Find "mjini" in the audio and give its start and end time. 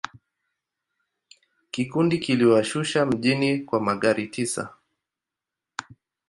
3.05-3.59